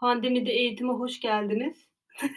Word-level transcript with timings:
Pandemide 0.00 0.52
eğitime 0.52 0.92
hoş 0.92 1.20
geldiniz. 1.20 1.88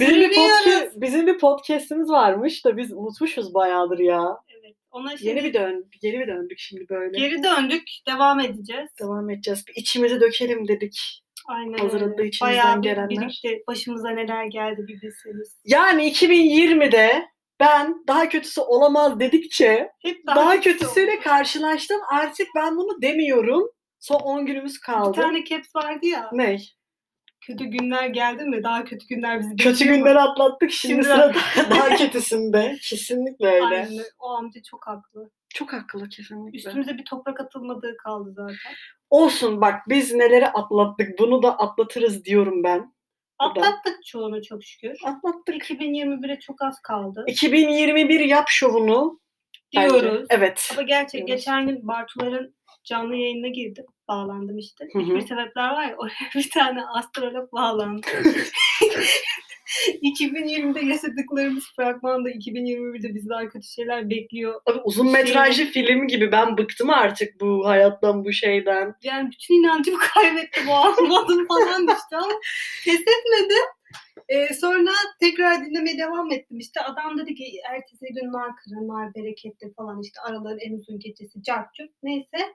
bizim, 0.00 0.20
bir 0.20 0.34
podcast, 0.34 0.92
bizim 1.00 1.26
bir 1.26 1.38
podcast'imiz 1.38 2.08
varmış 2.10 2.64
da 2.64 2.76
biz 2.76 2.92
unutmuşuz 2.92 3.54
bayağıdır 3.54 3.98
ya. 3.98 4.36
Evet. 4.60 4.76
Ona 4.90 5.16
şimdi 5.16 5.28
Yeni 5.28 5.44
bir 5.44 5.54
dön, 5.54 5.90
yeni 6.02 6.20
bir 6.20 6.28
döndük 6.28 6.58
şimdi 6.58 6.88
böyle. 6.88 7.18
geri 7.18 7.42
döndük. 7.42 7.82
Devam 8.08 8.40
edeceğiz. 8.40 8.90
Devam 9.00 9.30
edeceğiz. 9.30 9.64
Bir 9.68 9.74
içimizi 9.76 10.20
dökelim 10.20 10.68
dedik. 10.68 11.20
Aynen 11.46 11.78
Hazırladığı 11.78 12.12
öyle. 12.18 12.28
içimizden 12.28 12.64
Bayağı 12.64 12.76
bir 12.78 12.82
gelenler. 12.82 13.10
birlikte 13.10 13.62
başımıza 13.68 14.10
neler 14.10 14.44
geldi 14.44 14.80
bir 14.88 15.02
bilseniz. 15.02 15.60
Yani 15.64 16.10
2020'de 16.10 17.24
ben 17.60 17.94
daha 18.08 18.28
kötüsü 18.28 18.60
olamaz 18.60 19.20
dedikçe 19.20 19.88
Hep 20.02 20.26
daha, 20.26 20.54
kötüsü 20.54 20.78
kötüsüyle 20.78 21.12
oldu. 21.12 21.20
karşılaştım. 21.24 22.00
Artık 22.12 22.46
ben 22.56 22.76
bunu 22.76 23.02
demiyorum. 23.02 23.68
Son 24.04 24.20
10 24.20 24.46
günümüz 24.46 24.74
Bir 24.74 24.80
kaldı. 24.80 25.20
tane 25.20 25.44
caps 25.44 25.76
vardı 25.76 26.06
ya. 26.06 26.30
Ne? 26.32 26.58
Kötü 27.40 27.64
günler 27.64 28.06
geldi 28.06 28.44
mi? 28.44 28.62
Daha 28.62 28.84
kötü 28.84 29.06
günler 29.06 29.40
bizi 29.40 29.56
Kötü 29.56 29.70
bekliyor 29.70 29.92
mu? 29.92 29.98
günleri 29.98 30.18
atlattık. 30.18 30.70
Şimdi, 30.72 30.94
Şimdi 30.94 31.04
sıra 31.04 31.34
daha 31.70 31.96
kötüsünde. 31.96 32.76
Kesinlikle 32.82 33.46
öyle. 33.46 33.64
Aynen. 33.64 34.04
O 34.18 34.28
amca 34.28 34.60
çok 34.70 34.86
haklı. 34.86 35.30
Çok 35.54 35.72
haklı 35.72 36.08
kesinlikle. 36.08 36.58
Üstümüze 36.58 36.98
bir 36.98 37.04
toprak 37.04 37.40
atılmadığı 37.40 37.96
kaldı 37.96 38.32
zaten. 38.36 38.56
Olsun 39.10 39.60
bak 39.60 39.80
biz 39.88 40.12
neleri 40.14 40.48
atlattık 40.48 41.18
bunu 41.18 41.42
da 41.42 41.58
atlatırız 41.58 42.24
diyorum 42.24 42.62
ben. 42.64 42.94
Atlattık 43.38 44.04
çoğunu 44.06 44.42
çok 44.42 44.64
şükür. 44.64 44.96
Atlattık. 45.04 45.54
2021'e 45.54 46.38
çok 46.40 46.62
az 46.62 46.80
kaldı 46.82 47.24
2021 47.28 48.20
yap 48.20 48.44
şovunu. 48.48 49.20
bence. 49.76 49.90
diyoruz. 49.90 50.26
Evet. 50.30 50.68
Ama 50.72 50.82
gerçek 50.82 51.26
Diyoruz. 51.26 51.44
geçen 51.44 51.66
gün 51.66 51.86
Bartuların 51.88 52.54
canlı 52.84 53.16
yayınına 53.16 53.48
girdim. 53.48 53.84
Bağlandım 54.08 54.58
işte. 54.58 54.84
Hı 54.92 54.98
hı. 54.98 55.02
Hiçbir 55.02 55.20
sebepler 55.20 55.68
var 55.70 55.88
ya 55.88 55.96
oraya 55.96 56.14
bir 56.34 56.50
tane 56.50 56.86
astrolog 56.86 57.52
bağlandı. 57.52 58.06
2020'de 60.02 60.80
yaşadıklarımız 60.80 61.64
fragmanda 61.76 62.30
2021'de 62.30 63.14
bizi 63.14 63.28
daha 63.28 63.48
kötü 63.48 63.66
şeyler 63.66 64.10
bekliyor. 64.10 64.60
Abi 64.66 64.78
uzun 64.84 65.12
metrajlı 65.12 65.64
film 65.64 66.08
gibi 66.08 66.32
ben 66.32 66.58
bıktım 66.58 66.90
artık 66.90 67.40
bu 67.40 67.68
hayattan 67.68 68.24
bu 68.24 68.32
şeyden. 68.32 68.94
Yani 69.02 69.30
bütün 69.30 69.54
inancımı 69.54 69.98
kaybettim 70.14 70.68
o 70.68 70.72
anladım 70.72 71.46
falan 71.46 71.82
işte 71.86 72.16
ama 72.16 72.34
pes 72.84 73.00
etmedim. 73.00 73.64
Ee, 74.28 74.54
sonra 74.54 74.90
tekrar 75.20 75.64
dinlemeye 75.64 75.98
devam 75.98 76.32
ettim. 76.32 76.58
İşte 76.58 76.80
adam 76.80 77.18
dedi 77.18 77.34
ki 77.34 77.44
ertesi 77.70 78.06
gün 78.14 78.32
nar 78.32 78.50
kırın, 78.56 78.88
nar 78.88 79.14
bereketli 79.14 79.72
falan 79.76 80.02
işte 80.02 80.20
araların 80.20 80.58
en 80.58 80.72
uzun 80.72 80.98
gecesi 80.98 81.42
cartçuk. 81.42 81.90
Neyse. 82.02 82.54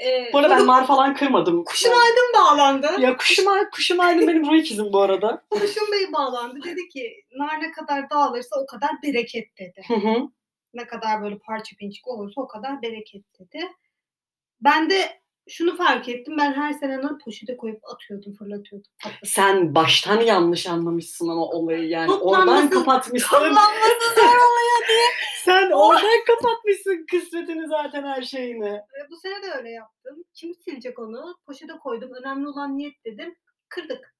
Ee, 0.00 0.30
Bu 0.32 0.38
arada 0.38 0.56
ben 0.56 0.66
nar 0.66 0.86
falan 0.86 1.14
kırmadım. 1.14 1.64
Kuşun 1.64 1.90
Aydın 1.90 2.32
bağlandı. 2.34 3.00
Ya 3.00 3.16
kuşum, 3.16 3.48
Ay- 3.48 3.70
kuşum 3.70 4.00
aydın 4.00 4.28
benim 4.28 4.46
ruh 4.46 4.56
ikizim 4.56 4.92
bu 4.92 5.00
arada. 5.00 5.44
Kuşun 5.50 5.92
Bey 5.92 6.12
bağlandı. 6.12 6.62
Dedi 6.64 6.88
ki 6.88 7.24
nar 7.32 7.62
ne 7.62 7.72
kadar 7.72 8.10
dağılırsa 8.10 8.60
o 8.62 8.66
kadar 8.66 8.90
bereket 9.02 9.58
dedi. 9.58 9.82
Hı 9.88 9.94
hı. 9.94 10.28
Ne 10.74 10.86
kadar 10.86 11.22
böyle 11.22 11.38
parça 11.38 11.76
pinçik 11.76 12.08
olursa 12.08 12.40
o 12.40 12.46
kadar 12.46 12.82
bereket 12.82 13.24
dedi. 13.40 13.68
Ben 14.60 14.90
de 14.90 15.21
şunu 15.48 15.76
fark 15.76 16.08
ettim. 16.08 16.36
Ben 16.38 16.52
her 16.52 16.72
sene 16.72 17.02
nar 17.02 17.18
poşete 17.24 17.56
koyup 17.56 17.80
atıyordum, 17.94 18.32
fırlatıyordum. 18.32 18.90
Sen 19.24 19.74
baştan 19.74 20.20
yanlış 20.20 20.66
anlamışsın 20.66 21.28
ama 21.28 21.44
olayı 21.46 21.88
yani. 21.88 22.10
Toplanması- 22.10 22.22
Oradan 22.24 22.70
kapatmışsın. 22.70 23.36
Kullanması 23.36 24.14
zor 24.16 24.22
oluyor 24.24 24.88
diye. 24.88 25.06
Sen 25.44 25.70
oradan 25.70 26.24
kapatmışsın 26.26 27.06
kısmetini 27.10 27.68
zaten 27.68 28.02
her 28.02 28.22
şeyini. 28.22 28.68
E, 28.68 29.10
Bu 29.10 29.16
sene 29.16 29.42
de 29.42 29.46
öyle 29.58 29.70
yaptım. 29.70 30.24
Kim 30.34 30.54
silecek 30.54 30.98
onu? 30.98 31.34
Poşete 31.46 31.72
koydum. 31.82 32.10
Önemli 32.22 32.48
olan 32.48 32.78
niyet 32.78 33.04
dedim. 33.04 33.34
Kırdık. 33.68 34.11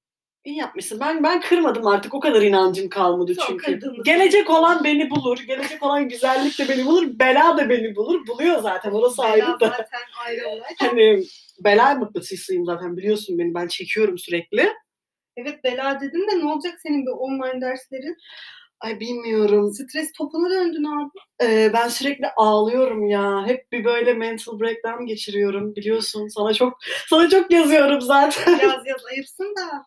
İyi 0.45 0.55
yapmışsın. 0.57 0.99
Ben 0.99 1.23
ben 1.23 1.41
kırmadım 1.41 1.87
artık. 1.87 2.13
O 2.13 2.19
kadar 2.19 2.41
inancım 2.41 2.89
kalmadı 2.89 3.35
Son 3.35 3.45
çünkü. 3.47 3.65
kırdığımız- 3.65 4.03
Gelecek 4.03 4.49
olan 4.49 4.83
beni 4.83 5.09
bulur. 5.09 5.37
Gelecek 5.47 5.83
olan 5.83 6.09
güzellik 6.09 6.59
de 6.59 6.69
beni 6.69 6.85
bulur. 6.85 7.07
Bela 7.19 7.57
da 7.57 7.69
beni 7.69 7.95
bulur. 7.95 8.27
Buluyor 8.27 8.59
zaten. 8.61 8.91
Orası 8.91 9.21
Bela 9.21 9.31
ayrı 9.31 9.45
da. 9.59 9.67
zaten 9.69 10.01
ayrı 10.25 10.47
olay. 10.47 10.69
Hani 10.79 11.23
bela 11.59 11.95
mıknatısıyım 11.95 12.65
zaten 12.65 12.97
biliyorsun 12.97 13.37
beni. 13.39 13.53
Ben 13.53 13.67
çekiyorum 13.67 14.17
sürekli. 14.17 14.69
Evet 15.37 15.63
bela 15.63 15.99
dedin 16.01 16.27
de 16.31 16.39
ne 16.45 16.51
olacak 16.51 16.73
senin 16.83 17.05
bu 17.05 17.11
online 17.11 17.61
derslerin? 17.61 18.17
Ay 18.79 18.99
bilmiyorum. 18.99 19.73
Stres 19.73 20.11
topuna 20.13 20.49
döndün 20.49 20.83
abi. 20.83 21.09
Ee, 21.43 21.71
ben 21.73 21.87
sürekli 21.87 22.25
ağlıyorum 22.37 23.07
ya. 23.07 23.43
Hep 23.47 23.71
bir 23.71 23.85
böyle 23.85 24.13
mental 24.13 24.59
breakdown 24.59 25.05
geçiriyorum. 25.05 25.75
Biliyorsun. 25.75 26.27
Sana 26.27 26.53
çok 26.53 26.77
sana 27.09 27.29
çok 27.29 27.51
yazıyorum 27.51 28.01
zaten. 28.01 28.51
Yaz 28.51 28.85
yaz 28.87 29.05
ayıpsın 29.11 29.55
da. 29.57 29.85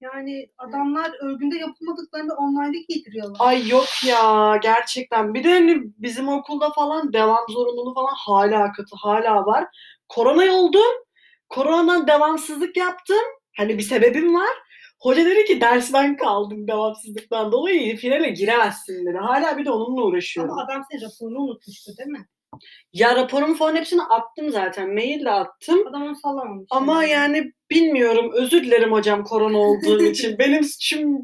Yani 0.00 0.50
adamlar 0.58 1.12
örgünde 1.20 1.58
yapılmadıklarını 1.58 2.34
online'da 2.34 2.78
giydiriyorlar. 2.88 3.36
Ay 3.38 3.68
yok 3.68 3.86
ya 4.06 4.56
gerçekten. 4.62 5.34
Bir 5.34 5.44
de 5.44 5.52
hani 5.52 5.82
bizim 5.98 6.28
okulda 6.28 6.70
falan 6.70 7.12
devam 7.12 7.46
zorunluluğu 7.48 7.94
falan 7.94 8.14
hala 8.16 8.72
kötü 8.72 8.96
hala 8.96 9.46
var. 9.46 9.66
Korona 10.08 10.52
oldum. 10.52 10.92
Koronadan 11.48 12.06
devamsızlık 12.06 12.76
yaptım. 12.76 13.24
Hani 13.56 13.78
bir 13.78 13.82
sebebim 13.82 14.34
var. 14.34 14.56
Hoca 15.00 15.24
dedi 15.24 15.44
ki 15.44 15.60
dersten 15.60 16.16
kaldım 16.16 16.68
devamsızlıktan 16.68 17.52
dolayı 17.52 17.96
finale 17.96 18.30
giremezsin 18.30 19.06
dedi. 19.06 19.18
Hala 19.18 19.58
bir 19.58 19.64
de 19.64 19.70
onunla 19.70 20.02
uğraşıyorum. 20.02 20.52
Ama 20.52 20.64
adam 20.64 20.82
senin 20.90 21.02
raporunu 21.02 21.38
unutmuştu 21.38 21.90
değil 21.98 22.08
mi? 22.10 22.26
Ya 22.92 23.16
raporumu 23.16 23.54
falan 23.54 23.76
hepsini 23.76 24.02
attım 24.02 24.50
zaten. 24.50 24.94
Maille 24.94 25.30
attım. 25.30 25.86
Adam 25.86 26.02
onu 26.02 26.16
sallamamış. 26.16 26.66
Ama 26.70 27.04
yani 27.04 27.52
bilmiyorum. 27.70 28.30
Özür 28.34 28.64
dilerim 28.64 28.92
hocam 28.92 29.24
korona 29.24 29.58
olduğum 29.58 30.02
için. 30.10 30.38
Benim 30.38 30.64
suçum, 30.64 31.22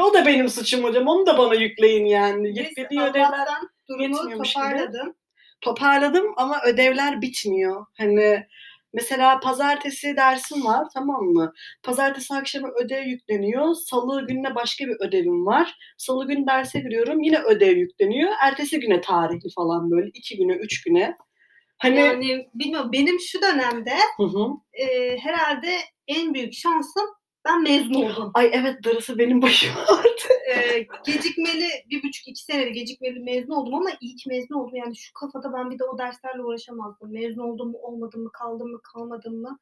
o 0.00 0.14
da 0.14 0.26
benim 0.26 0.48
suçum 0.48 0.84
hocam. 0.84 1.06
Onu 1.06 1.26
da 1.26 1.38
bana 1.38 1.54
yükleyin 1.54 2.06
yani. 2.06 2.48
Yüklediği 2.58 3.00
ödevler 3.00 3.48
durumu 3.88 4.02
yetmiyormuş 4.02 4.54
gibi. 4.54 4.62
toparladım. 4.64 5.14
toparladım 5.60 6.26
ama 6.36 6.60
ödevler 6.64 7.20
bitmiyor. 7.22 7.86
Hani 7.98 8.46
mesela 8.96 9.40
pazartesi 9.40 10.16
dersim 10.16 10.64
var 10.64 10.86
tamam 10.94 11.24
mı? 11.24 11.52
Pazartesi 11.82 12.34
akşamı 12.34 12.68
ödev 12.84 13.02
yükleniyor. 13.06 13.74
Salı 13.74 14.26
gününe 14.26 14.54
başka 14.54 14.84
bir 14.84 14.96
ödevim 15.00 15.46
var. 15.46 15.74
Salı 15.98 16.26
günü 16.26 16.46
derse 16.46 16.80
giriyorum 16.80 17.22
yine 17.22 17.38
ödev 17.38 17.76
yükleniyor. 17.76 18.32
Ertesi 18.42 18.80
güne 18.80 19.00
tarihli 19.00 19.48
falan 19.54 19.90
böyle 19.90 20.08
iki 20.14 20.36
güne 20.36 20.52
üç 20.52 20.82
güne. 20.82 21.16
Hani 21.78 21.96
Yani 22.00 22.46
bilmiyorum 22.54 22.90
benim 22.92 23.20
şu 23.20 23.42
dönemde 23.42 23.94
Hı 24.16 24.22
hı. 24.24 24.48
e, 24.72 25.18
herhalde 25.18 25.76
en 26.08 26.34
büyük 26.34 26.52
şansım 26.54 27.06
ben 27.48 27.62
mezun 27.62 27.94
oldum. 27.94 28.30
Ay 28.34 28.50
evet 28.52 28.84
darısı 28.84 29.18
benim 29.18 29.42
başıma 29.42 29.80
artık. 29.80 30.30
e, 30.56 30.86
gecikmeli 31.06 31.68
bir 31.90 32.02
buçuk 32.02 32.28
iki 32.28 32.44
seneli 32.44 32.72
gecikmeli 32.72 33.20
mezun 33.20 33.52
oldum 33.52 33.74
ama 33.74 33.90
iyi 34.00 34.16
ki 34.16 34.28
mezun 34.28 34.54
oldum. 34.54 34.76
Yani 34.76 34.96
şu 34.96 35.12
kafada 35.12 35.52
ben 35.52 35.70
bir 35.70 35.78
de 35.78 35.84
o 35.84 35.98
derslerle 35.98 36.42
uğraşamazdım. 36.42 37.12
Mezun 37.12 37.42
oldum 37.42 37.70
mu 37.70 37.78
olmadım 37.78 38.22
mı 38.22 38.30
kaldım 38.32 38.70
mı 38.70 38.80
kalmadım 38.82 39.40
mı? 39.40 39.58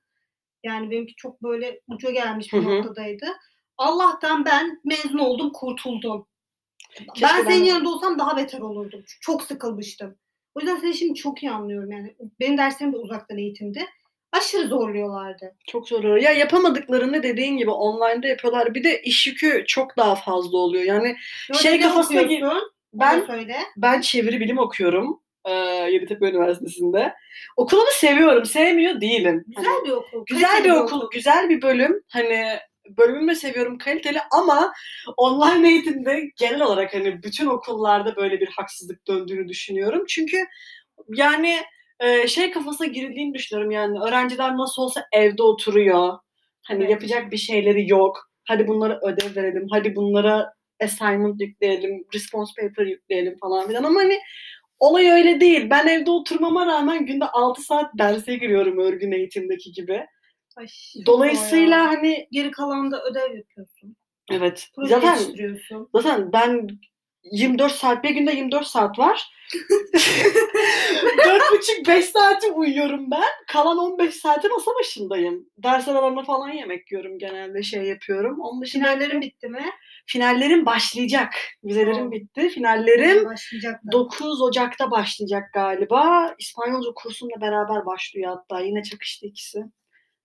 Yani 0.65 0.91
benimki 0.91 1.15
çok 1.17 1.43
böyle 1.43 1.81
uca 1.89 2.11
gelmiş 2.11 2.53
bir 2.53 2.59
Hı 2.59 2.63
hı. 2.67 2.77
noktadaydı. 2.77 3.27
Allah'tan 3.79 4.45
ben 4.45 4.81
mezun 4.85 5.19
oldum 5.19 5.51
kurtuldum. 5.53 6.27
Keşke 7.15 7.23
ben 7.23 7.45
senin 7.45 7.61
ben- 7.61 7.65
yanında 7.67 7.89
olsam 7.89 8.19
daha 8.19 8.37
beter 8.37 8.61
olurdum. 8.61 9.05
Çok 9.21 9.43
sıkılmıştım. 9.43 10.17
O 10.55 10.61
yüzden 10.61 10.77
seni 10.77 10.95
şimdi 10.95 11.15
çok 11.15 11.43
iyi 11.43 11.51
anlıyorum 11.51 11.91
yani. 11.91 12.17
Benim 12.41 12.59
derslerim 12.59 12.93
de 12.93 12.97
uzaktan 12.97 13.39
eğitimdi. 13.39 13.87
Aşırı 14.39 14.69
zorluyorlardı. 14.69 15.55
Çok 15.67 15.89
zor. 15.89 16.17
Ya 16.17 16.33
yapamadıklarını 16.33 17.23
dediğin 17.23 17.57
gibi 17.57 17.71
online'da 17.71 18.27
yapıyorlar. 18.29 18.75
Bir 18.75 18.85
de 18.85 19.03
iş 19.03 19.27
yükü 19.27 19.65
çok 19.67 19.97
daha 19.97 20.15
fazla 20.15 20.59
oluyor. 20.59 20.85
Yani 20.85 21.17
Şey 21.63 21.73
ne 21.73 21.81
kafasına 21.81 22.21
okuyorsun? 22.21 22.71
ben 22.93 23.21
söyle. 23.27 23.57
Ben 23.77 24.01
çeviri 24.01 24.41
bilim 24.41 24.59
okuyorum. 24.59 25.21
Ee, 25.45 25.53
Yeditepe 25.93 26.27
Üniversitesi'nde. 26.31 27.15
Okulumu 27.57 27.87
seviyorum. 27.93 28.45
Sevmiyor 28.45 29.01
değilim. 29.01 29.45
Hani 29.55 29.65
Güzel 29.65 29.85
bir 29.85 29.91
okul. 29.91 30.25
güzel 30.27 30.65
bir 30.65 30.71
okul, 30.71 31.11
güzel 31.11 31.49
bir 31.49 31.63
bölüm. 31.63 32.03
Hani 32.09 32.59
bölümümü 32.99 33.31
de 33.31 33.35
seviyorum 33.35 33.79
kaliteli 33.79 34.19
ama 34.33 34.73
online 35.17 35.69
eğitimde 35.69 36.31
genel 36.37 36.61
olarak 36.63 36.95
hani 36.95 37.23
bütün 37.23 37.47
okullarda 37.47 38.17
böyle 38.17 38.41
bir 38.41 38.47
haksızlık 38.49 39.07
döndüğünü 39.07 39.49
düşünüyorum. 39.49 40.05
Çünkü 40.09 40.37
yani 41.09 41.59
e, 42.01 42.29
şey 42.29 42.51
kafasına 42.51 42.87
girildiğini 42.87 43.35
düşünüyorum 43.35 43.71
yani 43.71 44.01
öğrenciler 44.01 44.57
nasıl 44.57 44.83
olsa 44.83 45.05
evde 45.13 45.43
oturuyor. 45.43 46.19
Hani 46.63 46.81
Evet. 46.81 46.91
yapacak 46.91 47.33
bir 47.33 47.37
şeyleri 47.37 47.91
yok. 47.91 48.31
Hadi 48.49 48.69
bunlara 48.69 49.01
ödev 49.03 49.37
verelim. 49.37 49.67
Hadi 49.71 49.97
bunlara 49.97 50.53
assignment 50.83 51.41
yükleyelim. 51.41 52.05
Response 52.15 52.53
paper 52.63 52.87
yükleyelim 52.87 53.39
falan 53.39 53.67
filan 53.69 53.85
ama 53.85 54.01
hani 54.01 54.19
olay 54.79 55.11
öyle 55.11 55.41
değil. 55.41 55.71
Ben 55.71 55.87
evde 55.87 56.11
oturmama 56.11 56.67
rağmen 56.67 57.07
günde 57.07 57.25
6 57.25 57.63
saat 57.63 57.99
derse 57.99 58.37
giriyorum 58.37 58.79
örgün 58.79 59.13
eğitimdeki 59.13 59.73
gibi. 59.73 60.07
Ay, 60.57 60.67
Dolayısıyla 61.07 61.77
ya. 61.77 61.87
hani 61.89 62.29
geri 62.33 62.51
kalan 62.51 62.91
da 62.91 63.03
ödev 63.05 63.37
yapıyorsun. 63.37 63.97
evet 64.31 64.69
Proje 64.75 64.95
zaten 64.95 65.19
zaten 65.95 66.33
ben 66.33 66.69
24 67.33 67.73
saat 67.73 68.05
bir 68.05 68.11
günde 68.11 68.33
24 68.33 68.67
saat 68.67 68.99
var. 68.99 69.31
4,5-5 69.55 72.03
saati 72.03 72.51
uyuyorum 72.53 73.11
ben. 73.11 73.25
Kalan 73.49 73.79
15 73.79 74.15
saati 74.15 74.49
masa 74.49 74.71
başındayım. 74.81 75.47
Ders 75.59 75.89
aralarında 75.89 76.23
falan 76.23 76.49
yemek 76.49 76.93
yiyorum 76.93 77.19
genelde 77.19 77.63
şey 77.63 77.83
yapıyorum. 77.83 78.41
Onun 78.41 78.63
dışında 78.63 78.85
Finallerin 78.85 79.21
bitti 79.21 79.49
mi? 79.49 79.65
finallerim 80.07 80.67
başlayacak. 80.67 81.35
Vizelerim 81.65 82.13
bitti. 82.13 82.49
Finallerim 82.49 83.25
Başlayacak 83.25 83.81
da. 83.87 83.93
9 83.93 84.43
Ocak'ta 84.43 84.91
başlayacak 84.91 85.53
galiba. 85.53 86.35
İspanyolca 86.39 86.91
kursumla 86.95 87.41
beraber 87.41 87.87
başlıyor 87.87 88.37
hatta. 88.37 88.61
Yine 88.61 88.83
çakıştı 88.83 89.27
ikisi. 89.27 89.59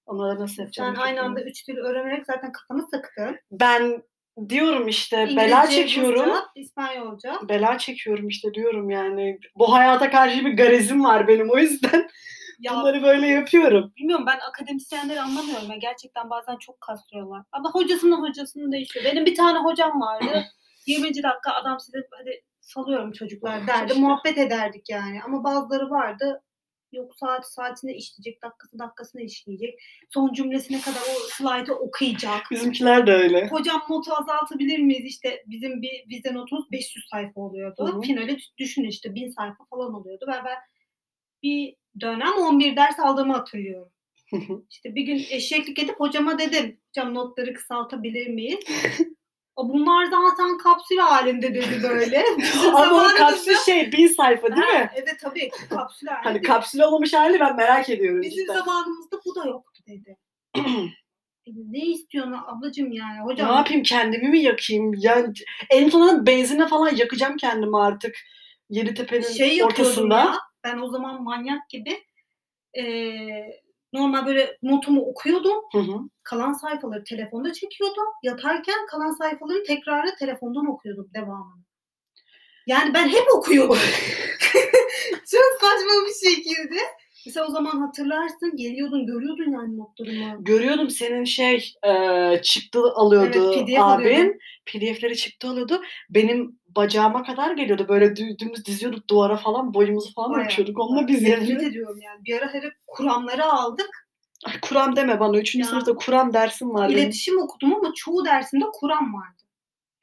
Onları 0.05 0.39
nasıl 0.39 0.61
yapacağım? 0.61 0.95
Sen 0.95 1.01
aynı 1.01 1.21
anda 1.21 1.43
üç 1.43 1.67
dil 1.67 1.77
öğrenerek 1.77 2.25
zaten 2.25 2.51
kafanı 2.51 2.81
sıktın. 2.81 3.39
Ben 3.51 4.03
diyorum 4.49 4.87
işte 4.87 5.17
bela 5.37 5.63
İngilizce, 5.63 5.87
çekiyorum. 5.87 6.29
Rusça, 6.29 6.45
İspanyolca. 6.55 7.39
Bela 7.49 7.77
çekiyorum 7.77 8.27
işte 8.27 8.53
diyorum 8.53 8.89
yani. 8.89 9.39
Bu 9.55 9.73
hayata 9.73 10.09
karşı 10.11 10.45
bir 10.45 10.57
garezim 10.57 11.03
var 11.03 11.27
benim 11.27 11.49
o 11.49 11.57
yüzden 11.57 12.09
Ya 12.59 12.73
bunları 12.75 13.03
böyle 13.03 13.27
yapıyorum. 13.27 13.93
bilmiyorum 13.97 14.25
ben 14.27 14.39
akademisyenleri 14.49 15.21
anlamıyorum. 15.21 15.71
ya. 15.71 15.75
Gerçekten 15.77 16.29
bazen 16.29 16.57
çok 16.57 16.81
kastırıyorlar. 16.81 17.41
Ama 17.51 17.71
hocasının 17.71 18.21
hocasının 18.21 18.71
değişiyor. 18.71 19.05
Benim 19.05 19.25
bir 19.25 19.35
tane 19.35 19.59
hocam 19.59 20.01
vardı. 20.01 20.45
20. 20.87 21.07
dakika 21.07 21.53
adam 21.61 21.79
size 21.79 21.97
hadi 22.11 22.43
salıyorum 22.61 23.11
çocuklar 23.11 23.67
derdi. 23.67 23.93
Muhabbet 23.93 24.37
ederdik 24.37 24.89
yani. 24.89 25.19
Ama 25.25 25.43
bazıları 25.43 25.89
vardı. 25.89 26.41
Yok 26.91 27.15
saat 27.19 27.51
saatine 27.51 27.95
işleyecek, 27.95 28.43
dakikası 28.43 28.79
dakikasına 28.79 29.21
işleyecek. 29.21 29.79
Son 30.09 30.33
cümlesine 30.33 30.81
kadar 30.81 31.01
o 31.01 31.27
slaytı 31.29 31.75
okuyacak. 31.75 32.51
Bizimkiler 32.51 33.07
de 33.07 33.13
öyle. 33.13 33.47
Hocam 33.47 33.81
notu 33.89 34.13
azaltabilir 34.13 34.79
miyiz? 34.79 35.05
İşte 35.05 35.43
bizim 35.47 35.81
bir 35.81 36.05
vize 36.09 36.33
notumuz 36.33 36.71
500 36.71 37.05
sayfa 37.09 37.41
oluyordu. 37.41 37.87
Hı 37.87 37.97
hı. 37.97 38.01
Finale 38.01 38.37
düşün 38.57 38.83
işte 38.83 39.15
1000 39.15 39.29
sayfa 39.29 39.65
falan 39.69 39.93
oluyordu. 39.93 40.25
Ve 40.27 40.45
ben 40.45 40.57
bir 41.43 41.75
dönem 42.01 42.33
11 42.33 42.75
ders 42.75 42.99
aldığımı 42.99 43.33
hatırlıyorum. 43.33 43.91
İşte 44.69 44.95
bir 44.95 45.01
gün 45.01 45.25
eşeklik 45.29 45.79
edip 45.79 45.99
hocama 45.99 46.39
dedim. 46.39 46.79
Hocam 46.87 47.13
notları 47.13 47.53
kısaltabilir 47.53 48.27
miyiz? 48.27 48.59
Bunlar 49.63 50.05
zaten 50.05 50.57
kapsül 50.57 50.97
halinde 50.97 51.53
dedi 51.53 51.83
böyle. 51.83 52.23
Ama 52.75 53.03
o 53.03 53.07
kapsül 53.17 53.55
şey 53.65 53.91
bin 53.91 54.07
sayfa 54.07 54.47
değil 54.55 54.61
Ha, 54.67 54.79
mi? 54.79 54.89
Evet 54.95 55.19
tabii 55.21 55.49
kapsül 55.69 56.07
halinde. 56.07 56.23
Hani 56.29 56.41
kapsül 56.41 56.79
olmamış 56.79 57.13
hali 57.13 57.39
ben 57.39 57.55
merak 57.55 57.89
ediyorum 57.89 58.21
Bizim 58.21 58.43
cidden. 58.45 58.53
zamanımızda 58.53 59.19
bu 59.25 59.35
da 59.35 59.45
yoktu 59.45 59.81
dedi. 59.87 60.17
Ne 61.47 61.79
istiyorsun 61.79 62.35
ablacığım 62.47 62.91
yani? 62.91 63.17
Ne 63.17 63.23
Hocam 63.23 63.55
yapayım 63.55 63.83
kendimi 63.83 64.27
mi 64.27 64.39
yakayım? 64.39 64.93
Ya 64.97 65.25
en 65.69 65.89
sonunda 65.89 66.25
benzinle 66.25 66.67
falan 66.67 66.95
yakacağım 66.95 67.37
kendimi 67.37 67.77
artık. 67.77 68.15
Yeditepe'nin 68.69 69.21
şey 69.27 69.63
ortasında. 69.63 70.17
ya. 70.19 70.33
Ben 70.63 70.77
o 70.77 70.87
zaman 70.89 71.23
manyak 71.23 71.69
gibi 71.69 72.03
eee, 72.75 73.61
normal 73.93 74.25
böyle 74.25 74.57
notumu 74.63 75.01
okuyordum. 75.01 75.57
Hı 75.71 75.77
hı. 75.77 75.99
Kalan 76.23 76.53
sayfaları 76.53 77.03
telefonda 77.03 77.53
çekiyordum. 77.53 78.05
Yatarken 78.23 78.85
kalan 78.85 79.11
sayfaları 79.11 79.63
tekrarla 79.63 80.15
telefondan 80.15 80.65
okuyordum 80.65 81.09
devamını. 81.13 81.63
Yani 82.67 82.93
ben 82.93 83.07
hep 83.07 83.27
okuyordum. 83.35 83.77
Çok 85.31 85.61
saçma 85.61 86.07
bir 86.07 86.29
şekilde. 86.29 86.77
Mesela 87.25 87.45
o 87.47 87.51
zaman 87.51 87.79
hatırlarsın 87.79 88.55
geliyordun 88.55 89.05
görüyordun 89.05 89.51
yani 89.51 89.77
notlarımı. 89.77 90.43
Görüyordum 90.43 90.89
senin 90.89 91.23
şey 91.23 91.73
e, 91.87 92.41
çıktı 92.41 92.79
alıyordu 92.95 93.53
Evet, 93.55 93.67
PDF 93.67 93.79
abin. 93.79 94.05
alıyordum. 94.05 94.37
PDF'leri 94.65 95.17
çıktı 95.17 95.47
alıyordu. 95.49 95.81
Benim 96.09 96.59
bacağıma 96.75 97.23
kadar 97.23 97.51
geliyordu. 97.51 97.85
Böyle 97.89 98.05
dü- 98.05 98.39
dümdüz 98.39 98.65
diziyorduk 98.65 99.09
duvara 99.09 99.37
falan. 99.37 99.73
Boyumuzu 99.73 100.13
falan 100.13 100.31
Bayağı, 100.31 100.45
ölçüyorduk. 100.45 100.79
Onunla 100.79 101.07
biz 101.07 101.21
Nefret 101.21 101.63
ediyorum 101.63 101.99
yani. 102.01 102.25
Bir 102.25 102.41
ara 102.41 102.53
hele 102.53 102.71
Kur'anları 102.87 103.45
aldık. 103.45 103.89
Ay, 104.45 104.53
Kur'an 104.61 104.95
deme 104.95 105.19
bana. 105.19 105.37
Üçüncü 105.37 105.65
Ya. 105.65 105.69
sınıfta 105.69 105.95
Kur'an 105.95 106.33
dersim 106.33 106.73
var 106.73 106.89
benim. 106.89 106.99
İletişim 106.99 107.41
okudum 107.41 107.75
ama 107.75 107.91
çoğu 107.95 108.25
dersimde 108.25 108.65
Kur'an 108.73 109.13
vardı. 109.13 109.41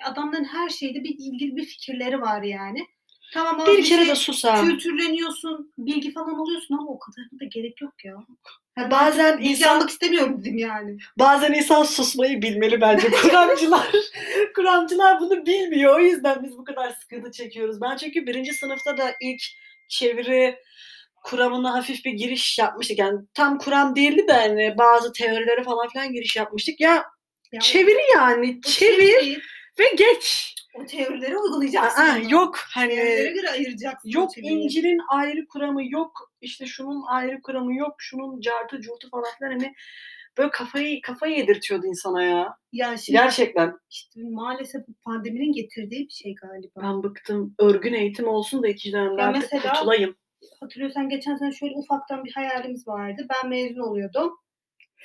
Adamların 0.04 0.44
her 0.44 0.68
şeyde 0.68 1.04
bir 1.04 1.14
ilgili 1.18 1.56
bir 1.56 1.64
fikirleri 1.64 2.20
var 2.20 2.42
yani. 2.42 2.86
Tamam 3.34 3.60
abi 3.60 3.70
Bir 3.78 3.84
kere 3.84 4.00
şey, 4.04 4.08
de 4.08 4.14
sus 4.14 4.44
ha. 4.44 4.60
kültürleniyorsun, 4.64 5.72
bilgi 5.78 6.12
falan 6.12 6.34
alıyorsun 6.34 6.74
ama 6.74 6.90
o 6.90 6.98
kadarına 6.98 7.40
da 7.40 7.44
gerek 7.44 7.80
yok 7.80 8.04
ya. 8.04 8.14
Ha, 8.74 8.90
Bazen 8.90 9.38
Bilgi 9.38 9.50
insan 9.50 9.74
almak 9.74 9.90
istemiyorum 9.90 10.40
dedim 10.40 10.58
yani. 10.58 10.96
Bazen 11.18 11.52
insan 11.52 11.82
susmayı 11.82 12.42
bilmeli 12.42 12.80
bence. 12.80 13.10
Kur'ancılar, 13.22 13.86
Kur'ancılar 14.54 15.20
bunu 15.20 15.46
bilmiyor. 15.46 15.96
O 15.96 16.00
yüzden 16.00 16.42
biz 16.44 16.58
bu 16.58 16.64
kadar 16.64 16.90
sıkıntı 16.90 17.30
çekiyoruz. 17.32 17.80
Ben 17.80 17.96
çünkü 17.96 18.26
birinci 18.26 18.52
sınıfta 18.54 18.96
da 18.96 19.12
ilk 19.20 19.42
çeviri 19.88 20.56
kuramına 21.24 21.74
hafif 21.74 22.04
bir 22.04 22.12
giriş 22.12 22.58
yapmıştık. 22.58 22.98
Yani 22.98 23.18
tam 23.34 23.58
Kur'an 23.58 23.96
değildi 23.96 24.28
de 24.28 24.32
hani 24.32 24.74
bazı 24.78 25.12
teorilere 25.12 25.62
falan 25.62 25.88
filan 25.88 26.12
giriş 26.12 26.36
yapmıştık. 26.36 26.80
Ya 26.80 27.04
Ya 27.52 27.60
çeviri 27.60 28.00
yani. 28.14 28.60
o 28.66 28.70
Çevir 28.70 29.12
teori- 29.12 29.40
ve 29.78 29.84
geç. 29.96 30.54
O 30.82 30.86
teorileri 30.86 31.38
uygulayacaksın. 31.38 32.02
Aa, 32.02 32.18
yok 32.30 32.56
hani 32.74 32.94
Teorilere 32.94 33.30
göre 33.32 33.50
ayıracaksın. 33.50 34.08
yok. 34.10 34.30
İncil'in 34.38 34.98
ayrı 35.08 35.46
kuramı 35.46 35.90
yok. 35.90 36.32
işte 36.40 36.66
şunun 36.66 37.02
ayrı 37.08 37.42
kuramı 37.42 37.74
yok. 37.76 37.94
Şunun 37.98 38.40
cartı 38.40 38.80
curtu 38.80 39.10
falan 39.10 39.24
filan 39.38 39.50
hani 39.50 39.74
böyle 40.38 40.50
kafayı 40.50 41.00
kafayı 41.00 41.36
yedirtiyordu 41.36 41.86
insana 41.86 42.22
ya. 42.22 42.56
Ya 42.72 42.96
şimdi 42.96 43.18
Gerçekten. 43.18 43.72
işte 43.90 44.20
maalesef 44.30 44.88
bu 44.88 44.92
pandeminin 45.04 45.52
getirdiği 45.52 46.04
bir 46.08 46.12
şey 46.12 46.34
galiba. 46.34 46.80
Ben 46.82 47.02
bıktım. 47.02 47.54
Örgün 47.58 47.94
eğitim 47.94 48.28
olsun 48.28 48.62
da 48.62 48.68
ikinci 48.68 48.96
dönemde 48.96 49.22
artık 49.22 49.42
mesela- 49.52 49.72
kurtulayım. 49.74 50.16
Hatırlıyorsan 50.60 51.08
geçen 51.08 51.36
sene 51.36 51.52
şöyle 51.52 51.74
ufaktan 51.76 52.24
bir 52.24 52.32
hayalimiz 52.32 52.88
vardı. 52.88 53.26
Ben 53.30 53.50
mezun 53.50 53.80
oluyordum. 53.80 54.32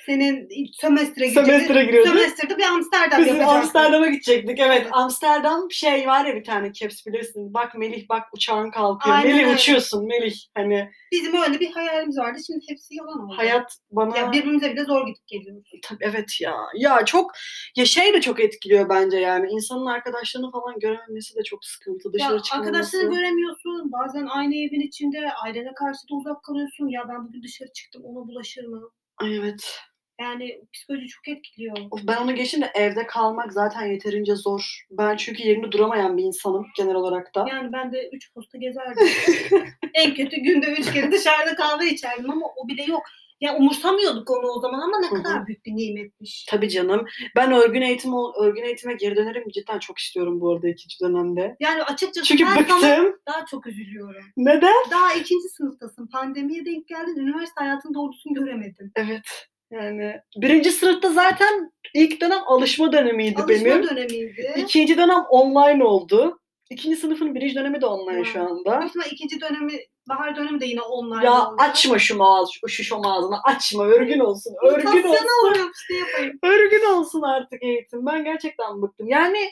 Senin 0.06 0.48
sömestre. 0.72 1.30
Sömestre 1.30 1.84
giriyorduk. 1.84 2.12
Sömestrede 2.12 2.58
bir 2.58 2.62
Amsterdam 2.62 3.20
Biz 3.20 3.26
yapacaktın. 3.26 3.56
Amsterdam'a 3.58 4.06
gidecektik. 4.06 4.58
Evet. 4.60 4.86
Amsterdam 4.92 5.70
şey 5.70 6.06
var 6.06 6.24
ya 6.26 6.34
bir 6.36 6.44
tane 6.44 6.72
caps 6.72 7.06
bilirsin. 7.06 7.54
Bak 7.54 7.74
Melih 7.74 8.08
bak 8.08 8.22
uçağın 8.32 8.70
kalkıyor. 8.70 9.16
Aynen 9.16 9.32
Melih 9.32 9.44
öyle. 9.46 9.54
uçuyorsun 9.56 10.06
Melih. 10.06 10.34
Hani 10.54 10.90
Bizim 11.12 11.42
öyle 11.42 11.60
bir 11.60 11.70
hayalimiz 11.70 12.18
vardı. 12.18 12.38
Şimdi 12.46 12.64
hepsi 12.68 12.94
yalan 12.96 13.24
oldu. 13.26 13.34
hayat 13.36 13.76
bana 13.90 14.16
Ya 14.18 14.32
birbirimize 14.32 14.72
bile 14.72 14.84
zor 14.84 15.06
gidip 15.06 15.26
geliyoruz. 15.26 15.70
Tabii, 15.82 16.04
evet 16.04 16.40
ya. 16.40 16.54
Ya 16.76 17.04
çok 17.04 17.32
ya 17.76 17.84
şey 17.86 18.12
de 18.12 18.20
çok 18.20 18.40
etkiliyor 18.40 18.88
bence 18.88 19.16
yani. 19.18 19.50
İnsanın 19.50 19.86
arkadaşlarını 19.86 20.50
falan 20.50 20.78
görememesi 20.78 21.36
de 21.36 21.42
çok 21.42 21.64
sıkıntı. 21.64 22.12
Dışarı 22.12 22.34
Ya 22.34 22.42
çıkmaması. 22.42 22.68
arkadaşlarını 22.68 23.14
göremiyorsun. 23.14 23.92
Bazen 23.92 24.26
aynı 24.26 24.54
evin 24.54 24.80
içinde 24.80 25.32
ailene 25.44 25.74
karşı 25.74 26.00
da 26.10 26.14
uzak 26.14 26.42
kalıyorsun. 26.44 26.88
Ya 26.88 27.04
ben 27.08 27.28
bugün 27.28 27.42
dışarı 27.42 27.72
çıktım 27.72 28.02
ona 28.04 28.28
bulaşır 28.28 28.64
mı? 28.64 28.90
Ay 29.22 29.36
evet. 29.36 29.78
Yani 30.20 30.60
psikoloji 30.72 31.08
çok 31.08 31.28
etkiliyor. 31.28 31.76
Of, 31.90 32.00
Ben 32.08 32.16
onu 32.16 32.34
geçtim 32.34 32.62
de 32.62 32.70
evde 32.74 33.06
kalmak 33.06 33.52
zaten 33.52 33.86
yeterince 33.86 34.34
zor. 34.34 34.86
Ben 34.90 35.16
çünkü 35.16 35.42
yerinde 35.42 35.72
duramayan 35.72 36.16
bir 36.16 36.22
insanım 36.22 36.66
genel 36.76 36.94
olarak 36.94 37.34
da. 37.34 37.46
Yani 37.48 37.72
ben 37.72 37.92
de 37.92 38.10
üç 38.12 38.34
posta 38.34 38.58
gezerdim. 38.58 39.06
en 39.94 40.14
kötü 40.14 40.36
günde 40.36 40.66
üç 40.66 40.92
kere 40.92 41.12
dışarıda 41.12 41.54
kahve 41.54 41.86
içerdim 41.86 42.30
ama 42.30 42.46
o 42.56 42.68
bile 42.68 42.82
yok. 42.82 43.02
Ya 43.42 43.56
umursamıyorduk 43.56 44.30
onu 44.30 44.46
o 44.46 44.60
zaman 44.60 44.80
ama 44.80 44.98
ne 45.00 45.06
Hı 45.10 45.14
hı. 45.14 45.22
kadar 45.22 45.46
büyük 45.46 45.64
bir 45.66 45.72
nimetmiş. 45.76 46.46
Tabii 46.50 46.68
canım. 46.68 47.06
Ben 47.36 47.52
örgün 47.52 47.82
eğitim 47.82 48.12
örgün 48.40 48.62
eğitime 48.62 48.94
geri 48.94 49.16
dönerim 49.16 49.48
cidden 49.48 49.78
çok 49.78 49.98
istiyorum 49.98 50.40
bu 50.40 50.52
arada 50.52 50.68
ikinci 50.68 51.00
dönemde. 51.00 51.56
Yani 51.60 51.82
açıkçası 51.82 52.26
Çünkü 52.26 52.44
ben 52.44 52.64
sana 52.68 52.80
bıktım. 53.02 53.16
daha 53.28 53.46
çok 53.46 53.66
üzülüyorum. 53.66 54.24
Neden? 54.36 54.74
Daha 54.90 55.12
ikinci 55.12 55.48
sınıftasın. 55.48 56.06
Pandemiye 56.06 56.66
denk 56.66 56.88
geldin. 56.88 57.16
Üniversite 57.16 57.60
hayatının 57.60 57.94
doğrusunu 57.94 58.34
göremedin. 58.34 58.92
Evet. 58.96 59.46
Yani 59.70 60.16
birinci 60.36 60.70
sınıfta 60.72 61.10
zaten 61.12 61.72
ilk 61.94 62.20
dönem 62.20 62.40
alışma 62.46 62.92
dönemiydi 62.92 63.42
Alışma 63.42 63.64
benim. 63.64 63.82
dönemiydi. 63.88 64.54
İkinci 64.56 64.96
dönem 64.96 65.20
online 65.30 65.84
oldu. 65.84 66.38
İkinci 66.72 66.96
sınıfın 66.96 67.34
birinci 67.34 67.54
dönemi 67.54 67.80
de 67.80 67.86
online 67.86 68.20
Hı. 68.20 68.24
şu 68.24 68.42
anda. 68.42 68.80
Büyük 68.94 69.12
ikinci 69.12 69.40
dönemi, 69.40 69.72
bahar 70.08 70.36
dönemi 70.36 70.60
de 70.60 70.66
yine 70.66 70.80
online 70.80 71.24
Ya 71.24 71.46
oldu. 71.46 71.56
açma 71.58 71.98
şu 71.98 72.24
ağız, 72.24 72.50
şu, 72.68 72.84
şom 72.84 73.06
ağzını 73.06 73.36
açma. 73.44 73.84
Örgün 73.84 74.18
olsun. 74.18 74.54
Örgün 74.66 74.86
olsun. 74.86 74.96
Mutasyona 74.96 75.30
uğruyorum 75.46 75.72
işte 75.74 75.94
yapayım. 75.94 76.38
Örgün 76.42 76.84
olsun 76.86 77.22
artık 77.22 77.62
eğitim. 77.62 78.06
Ben 78.06 78.24
gerçekten 78.24 78.82
bıktım. 78.82 79.08
Yani 79.08 79.50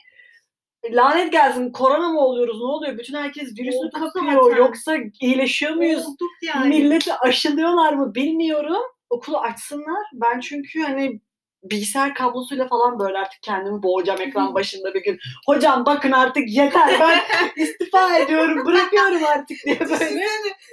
lanet 0.91 1.33
gelsin. 1.33 1.73
Korona 1.73 2.09
mı 2.09 2.21
oluyoruz? 2.21 2.59
Ne 2.59 2.67
oluyor? 2.67 2.99
Bütün 2.99 3.15
herkes 3.15 3.59
virüsü 3.59 3.79
Olduk 3.79 3.93
kapıyor. 3.93 4.43
zaten. 4.43 4.57
Yoksa 4.57 4.97
iyileşiyor 5.21 5.73
muyuz? 5.75 6.07
Olduk 6.07 6.31
yani. 6.43 6.69
Milleti 6.69 7.15
aşılıyorlar 7.15 7.93
mı 7.93 8.15
bilmiyorum. 8.15 8.83
Okulu 9.11 9.39
açsınlar. 9.39 10.05
Ben 10.13 10.41
çünkü 10.41 10.81
hani 10.83 11.21
bilgisayar 11.63 12.15
kablosuyla 12.15 12.69
falan 12.69 12.99
böyle 12.99 13.19
artık 13.19 13.43
kendimi 13.43 13.83
boğacağım 13.83 14.21
ekran 14.21 14.55
başında 14.55 14.95
bir 14.95 15.03
gün. 15.03 15.19
Hocam 15.47 15.87
bakın 15.87 16.13
artık 16.13 16.49
yeter 16.49 16.97
ben 17.01 17.21
istifa 17.63 18.19
ediyorum 18.19 18.67
bırakıyorum 18.67 19.25
artık 19.25 19.57
diye 19.67 19.81
böyle. 19.81 20.27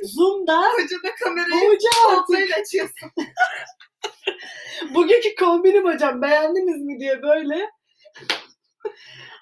Zoom'da 0.04 0.62
Hocada 0.62 1.16
kamerayı 1.24 1.78
kontrol 2.06 2.62
açıyorsun. 2.62 3.12
Bugünkü 4.96 5.36
kombinim 5.36 5.86
hocam 5.86 6.22
beğendiniz 6.22 6.82
mi 6.86 7.00
diye 7.00 7.22
böyle. 7.22 7.70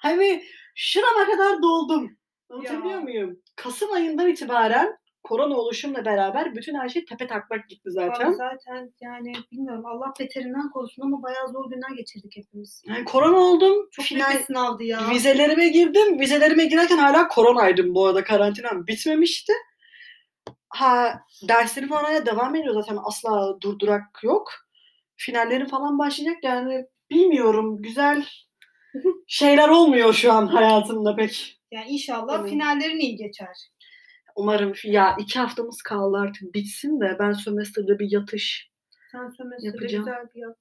hani 0.02 0.44
şurama 0.74 1.26
kadar 1.26 1.62
doldum. 1.62 2.16
Anlatabiliyor 2.50 2.94
Ya. 2.94 3.00
muyum? 3.00 3.42
Kasım 3.56 3.92
ayından 3.92 4.28
itibaren 4.28 4.98
korona 5.26 5.56
oluşumla 5.56 6.04
beraber 6.04 6.54
bütün 6.54 6.74
her 6.74 6.88
şey 6.88 7.04
tepe 7.04 7.26
taklak 7.26 7.68
gitti 7.68 7.90
zaten. 7.90 8.28
Abi 8.28 8.34
zaten 8.34 8.92
yani 9.00 9.32
bilmiyorum 9.52 9.86
Allah 9.86 10.12
beterinden 10.20 10.70
korusun 10.70 11.02
ama 11.02 11.22
bayağı 11.22 11.48
zor 11.48 11.70
günler 11.70 11.96
geçirdik 11.96 12.36
hepimiz. 12.36 12.82
Yani 12.86 13.04
korona 13.04 13.36
oldum. 13.36 13.88
Çok 13.92 14.04
final 14.04 14.28
büyük 14.30 14.40
bir 14.40 14.46
sınavdı 14.46 14.84
ya. 14.84 15.10
vizelerime 15.10 15.68
girdim. 15.68 16.20
Vizelerime 16.20 16.64
girerken 16.64 16.98
hala 16.98 17.28
koronaydım 17.28 17.94
bu 17.94 18.06
arada. 18.06 18.24
Karantinam 18.24 18.86
bitmemişti. 18.86 19.52
Ha 20.68 21.20
derslerim 21.48 21.88
falan 21.88 22.26
devam 22.26 22.54
ediyor 22.54 22.74
zaten 22.74 22.98
asla 23.04 23.60
durdurak 23.60 24.20
yok. 24.22 24.52
Finallerim 25.16 25.66
falan 25.66 25.98
başlayacak 25.98 26.36
yani 26.42 26.84
bilmiyorum 27.10 27.82
güzel 27.82 28.26
şeyler 29.26 29.68
olmuyor 29.68 30.12
şu 30.12 30.32
an 30.32 30.46
hayatımda 30.46 31.16
pek. 31.16 31.60
Yani 31.70 31.88
inşallah 31.88 32.40
Evet. 32.40 32.50
finallerin 32.50 32.98
iyi 32.98 33.16
geçer. 33.16 33.56
Umarım 34.36 34.72
ya 34.84 35.16
iki 35.20 35.38
haftamız 35.38 35.82
kaldı 35.82 36.16
artık 36.16 36.54
bitsin 36.54 37.00
de 37.00 37.16
ben 37.18 37.32
sömestrde 37.32 37.98
bir 37.98 38.10
yatış. 38.10 38.70
Sen 39.12 39.28
sömestrde 39.28 39.66
Yapacağım. 39.66 40.04
güzel 40.04 40.26
bir 40.34 40.40
yat. 40.40 40.56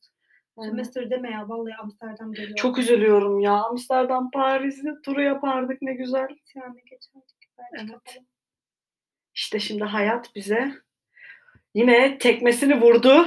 Yani 0.57 0.69
Sömestr 0.69 1.09
deme 1.09 1.31
ya 1.31 1.49
vallahi 1.49 1.75
Amsterdam 1.75 2.33
geliyor. 2.33 2.55
çok 2.55 2.77
üzülüyorum 2.79 3.39
ya. 3.39 3.53
Amsterdam, 3.53 4.31
Paris'te 4.31 4.89
turu 5.05 5.21
yapardık 5.21 5.81
ne 5.81 5.93
güzel. 5.93 6.27
Yani 6.55 6.79
geçerdik. 6.89 7.35
Evet. 7.73 7.91
kapalı. 7.91 8.25
İşte 9.33 9.59
şimdi 9.59 9.83
hayat 9.83 10.35
bize 10.35 10.71
yine 11.73 12.17
tekmesini 12.17 12.81
vurdu. 12.81 13.25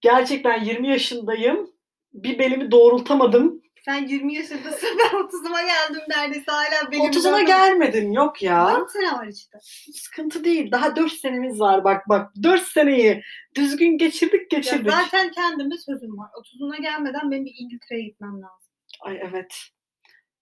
Gerçekten 0.00 0.64
20 0.64 0.88
yaşındayım. 0.88 1.70
Bir 2.12 2.38
belimi 2.38 2.70
doğrultamadım. 2.70 3.61
Sen 3.84 4.06
20 4.06 4.34
yaşındasın 4.34 4.88
ben 4.98 5.18
30'uma 5.20 5.62
geldim 5.66 6.02
neredeyse 6.08 6.50
hala 6.52 6.90
benim. 6.92 7.04
30'una 7.04 7.46
gelmedim 7.46 8.12
yok 8.12 8.42
ya. 8.42 8.70
4 8.80 8.90
sene 8.90 9.12
var 9.12 9.26
işte. 9.26 9.58
Sıkıntı 9.94 10.44
değil. 10.44 10.70
Daha 10.70 10.96
4 10.96 11.12
senemiz 11.12 11.60
var 11.60 11.84
bak 11.84 12.08
bak. 12.08 12.32
4 12.42 12.62
seneyi 12.62 13.22
düzgün 13.56 13.98
geçirdik 13.98 14.52
Ya 14.52 14.58
geçirdik. 14.58 14.90
zaten 14.92 15.30
kendime 15.30 15.78
sözüm 15.78 16.18
var. 16.18 16.30
30'una 16.42 16.82
gelmeden 16.82 17.30
benim 17.30 17.44
bir 17.44 17.54
İngiltere'ye 17.58 18.04
gitmem 18.04 18.32
lazım. 18.42 18.72
Ay 19.00 19.20
evet. 19.30 19.54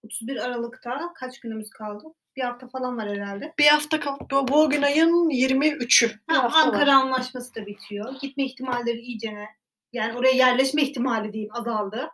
31 0.03 0.35
Aralık'ta 0.45 1.13
kaç 1.15 1.39
günümüz 1.39 1.69
kaldı? 1.69 2.03
Bir 2.35 2.41
hafta 2.41 2.67
falan 2.67 2.97
var 2.97 3.09
herhalde. 3.09 3.53
Bir 3.59 3.65
hafta 3.67 3.99
kaldı. 3.99 4.23
Bu- 4.31 4.47
Bugün 4.47 4.81
ayın 4.81 5.29
23'ü. 5.29 6.09
Bir 6.29 6.33
Ha, 6.35 6.43
hafta 6.43 6.59
var. 6.59 6.65
Ankara 6.73 6.95
Anlaşması 6.95 7.55
da 7.55 7.65
bitiyor. 7.65 8.15
Gitme 8.21 8.43
ihtimalleri 8.45 8.99
iyicene 8.99 9.45
yani 9.93 10.17
oraya 10.17 10.31
yerleşme 10.31 10.81
ihtimali 10.81 11.33
diyeyim 11.33 11.53
azaldı. 11.55 12.09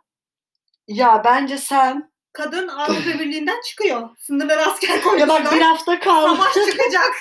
Ya 0.88 1.22
bence 1.24 1.58
sen 1.58 2.12
Kadın 2.32 2.68
Avrupa 2.68 3.00
Birliği'nden 3.20 3.60
çıkıyor. 3.60 4.08
Sınırlara 4.18 4.66
asker 4.66 4.88
ya 4.94 5.02
koymuşlar. 5.02 5.44
bak 5.44 5.52
bir 5.54 5.60
hafta 5.60 6.00
kaldı. 6.00 6.36
Savaş 6.36 6.54
çıkacak. 6.70 7.12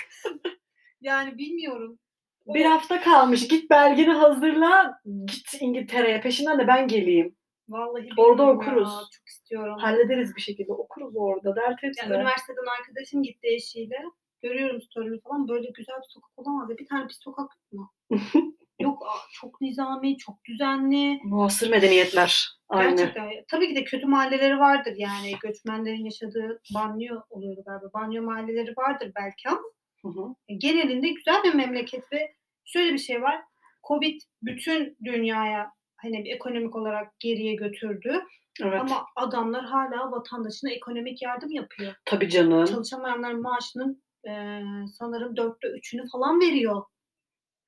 yani 1.02 1.38
bilmiyorum. 1.38 2.00
Bir 2.54 2.66
hafta 2.66 3.02
kalmış. 3.02 3.48
Git 3.48 3.70
belgeni 3.70 4.12
hazırla. 4.14 5.00
Git 5.26 5.62
İngiltere'ye. 5.62 6.22
Peşinden 6.22 6.60
de 6.60 6.68
ben 6.68 6.88
geleyim. 6.88 7.36
Vallahi 7.70 8.10
Orada 8.18 8.38
bilmiyorum 8.38 8.58
okuruz. 8.58 8.90
Ya, 8.94 9.00
çok 9.18 9.28
istiyorum. 9.28 9.76
Hallederiz 9.80 10.36
bir 10.36 10.42
şekilde. 10.42 10.74
Okuruz 10.74 11.14
orada. 11.16 11.56
Dert 11.56 11.84
Ya, 11.84 11.90
etme. 11.90 12.16
üniversiteden 12.16 12.80
arkadaşım 12.80 13.24
gitti 13.24 13.48
eşiyle. 13.48 14.04
Görüyorum 14.42 14.82
story'ini 14.82 15.22
falan. 15.22 15.48
Böyle 15.48 15.70
güzel 15.78 15.96
bir 15.96 16.08
sokak 16.14 16.32
olamaz 16.40 16.70
ya. 16.70 16.78
Bir 16.78 16.88
tane 16.88 17.08
pis 17.08 17.20
sokak 17.24 17.50
yok 17.72 17.82
mu? 17.82 17.92
yok 18.80 19.08
çok 19.32 19.62
nizami, 19.62 20.18
çok 20.18 20.46
düzenli. 20.46 21.20
Muasır 21.24 21.70
medeniyetler. 21.70 22.58
Aynı. 22.70 22.90
Gerçekten. 22.90 23.30
Tabii 23.48 23.70
ki 23.70 23.76
de 23.76 23.84
kötü 23.84 24.06
mahalleleri 24.06 24.60
vardır 24.60 24.94
yani. 24.98 25.34
Göçmenlerin 25.42 26.06
yaşadığı 26.06 26.62
banyo 26.74 27.16
oluyordu 27.30 27.64
galiba. 27.66 27.94
Banyo 27.94 28.24
mahalleleri 28.24 28.74
vardır 28.78 29.12
belki 29.16 29.50
ama 29.50 29.62
Hı 30.02 30.08
hı. 30.08 30.56
genelinde 30.58 31.10
güzel 31.10 31.44
bir 31.44 31.54
memleket 31.54 32.14
ve 32.14 32.36
şöyle 32.66 32.94
bir 32.94 32.98
şey 32.98 33.22
var. 33.22 33.42
Covid 33.88 34.22
bütün 34.42 34.98
dünyaya 35.04 35.72
hani 35.98 36.24
bir 36.26 36.32
ekonomik 36.32 36.76
olarak 36.76 37.20
geriye 37.20 37.56
götürdü. 37.56 38.24
Evet. 38.64 38.82
Ama 38.82 39.06
adamlar 39.16 39.66
hala 39.66 40.12
vatandaşına 40.12 40.72
ekonomik 40.72 41.22
yardım 41.22 41.52
yapıyor. 41.52 41.94
Tabii 42.06 42.30
canım. 42.30 42.66
Çalışamayanların 42.66 43.42
maaşının 43.42 44.04
e, 44.28 44.62
sanırım 44.98 45.38
dörtte 45.38 45.68
üçünü 45.68 46.10
falan 46.12 46.42
veriyor. 46.42 46.84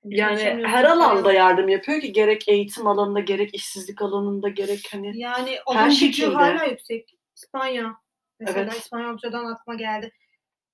Yani 0.05 0.63
her 0.67 0.83
alanda 0.83 1.33
yardım 1.33 1.69
yapıyor 1.69 2.01
ki 2.01 2.11
gerek 2.13 2.47
eğitim 2.47 2.87
alanında 2.87 3.19
gerek 3.19 3.55
işsizlik 3.55 4.01
alanında 4.01 4.49
gerek 4.49 4.89
hani 4.91 5.19
Yani 5.19 5.57
Her 5.73 5.91
şekilde. 5.91 6.35
hala 6.35 6.63
yüksek. 6.63 7.15
İspanya. 7.35 7.95
Mesela 8.39 8.61
Evet. 8.61 8.73
İspanyolcadan 8.73 9.45
aklıma 9.45 9.77
geldi. 9.77 10.11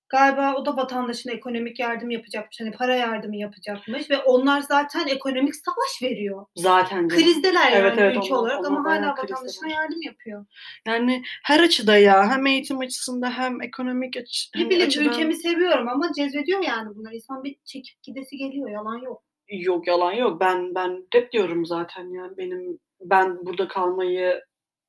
Galiba 0.09 0.53
o 0.55 0.65
da 0.65 0.77
vatandaşına 0.77 1.33
ekonomik 1.33 1.79
yardım 1.79 2.09
yapacakmış. 2.09 2.59
Hani 2.61 2.71
para 2.71 2.95
yardımı 2.95 3.35
yapacakmış. 3.35 4.09
Ve 4.09 4.17
onlar 4.17 4.61
zaten 4.61 5.07
ekonomik 5.07 5.55
savaş 5.55 6.11
veriyor. 6.11 6.45
zaten 6.55 7.07
canım. 7.07 7.23
Krizdeler 7.23 7.71
yani 7.71 7.75
Evet, 7.75 7.95
evet, 7.97 8.17
ülke 8.17 8.33
onlar- 8.33 8.41
olarak 8.41 8.59
onlar 8.59 8.67
ama 8.69 8.89
hala 8.89 9.15
krizdeler. 9.15 9.31
vatandaşına 9.35 9.69
yardım 9.69 10.01
yapıyor. 10.01 10.45
Yani 10.87 11.23
her 11.43 11.59
açıda 11.59 11.97
ya 11.97 12.29
hem 12.29 12.45
eğitim 12.45 12.79
açısında 12.79 13.29
hem 13.29 13.61
ekonomik 13.61 14.17
açı, 14.17 14.49
Ne 14.55 14.61
hani 14.61 14.69
bileyim 14.69 14.87
açıdan 14.87 15.05
ülkemi 15.05 15.35
seviyorum 15.35 15.87
ama 15.87 16.11
cezbediyor 16.17 16.63
yani 16.63 16.95
bunlar. 16.95 17.11
İnsan 17.11 17.43
bir 17.43 17.55
çekip 17.65 18.03
gidesi 18.03 18.37
geliyor. 18.37 18.69
Yalan 18.69 18.97
yok. 18.97 19.23
yok 19.49 19.87
yalan 19.87 20.11
yok. 20.13 20.39
Ben 20.41 20.75
ben 20.75 21.07
hep 21.13 21.31
diyorum 21.31 21.65
zaten 21.65 22.13
yani 22.13 22.37
benim 22.37 22.79
ben 23.01 23.45
burada 23.45 23.67
kalmayı 23.67 24.41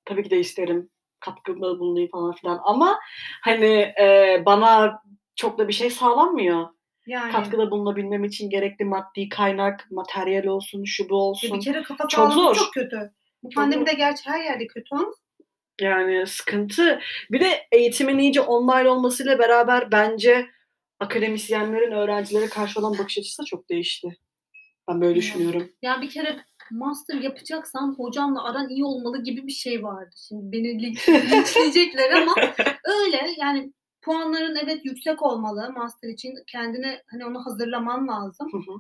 tabii 0.05 0.23
ki 0.23 0.31
de 0.31 0.39
isterim. 0.39 0.91
Katkıda 1.21 1.79
bulunayım 1.79 2.11
falan 2.13 2.33
filan 2.33 2.61
ama 2.65 2.99
hani 3.43 3.93
e, 4.01 4.43
bana 4.47 5.03
çok 5.37 5.59
da 5.59 5.69
bir 5.69 5.73
şey 5.73 5.91
sağlanmıyor. 5.91 6.69
Yani 7.07 7.33
Katkıda 7.33 7.71
bulunabilmem 7.71 8.25
için 8.25 8.51
gerekli 8.51 8.85
maddi 8.85 9.29
kaynak, 9.29 9.87
materyal 9.91 10.45
olsun, 10.47 10.85
şu 10.85 11.09
bu 11.09 11.15
olsun. 11.15 11.59
bir 11.59 11.65
kere 11.65 11.83
kafa 11.83 12.09
Çok 12.09 12.33
zor. 12.33 12.55
çok 12.55 12.73
kötü. 12.75 13.13
Bu 13.43 13.51
Çok 13.51 13.55
pandemi 13.63 13.87
de 13.87 13.91
zor. 13.91 13.99
gerçi 13.99 14.31
her 14.31 14.45
yerde 14.45 14.67
kötü 14.67 14.89
ama 14.93 15.11
Yani 15.81 16.27
sıkıntı. 16.27 17.01
Bir 17.31 17.41
de 17.41 17.67
eğitimin 17.73 18.19
iyice 18.19 18.41
online 18.41 18.89
olmasıyla 18.91 19.39
beraber 19.39 19.93
bence 19.93 20.47
akademisyenlerin 21.01 21.93
öğrencilere 21.93 22.49
karşı 22.49 22.81
olan 22.81 22.99
bakış 22.99 23.19
açısı 23.19 23.43
da 23.43 23.47
çok 23.47 23.69
değişti. 23.69 24.17
Ben 24.89 25.01
böyle 25.01 25.15
düşünüyorum. 25.15 25.69
Ya 25.83 26.01
bir 26.03 26.11
kere 26.11 26.37
master 26.71 27.15
yapacaksan 27.15 27.95
hocamla 27.99 28.45
aran 28.45 28.69
iyi 28.69 28.85
olmalı 28.85 29.23
gibi 29.23 29.47
bir 29.47 29.53
şey 29.53 29.83
vardı. 29.83 30.11
Şimdi 30.29 30.53
beni 30.53 30.69
linç- 30.69 31.31
linçleyecekler 31.31 32.11
ama 32.11 32.35
öyle 32.85 33.21
yani 33.39 33.73
puanların 34.03 34.57
evet 34.65 34.81
yüksek 34.85 35.23
olmalı 35.23 35.73
master 35.77 36.09
için 36.09 36.35
kendine 36.47 37.03
hani 37.11 37.27
onu 37.27 37.47
hazırlaman 37.47 38.09
lazım. 38.09 38.49
Hı 38.53 38.57
hı. 38.57 38.77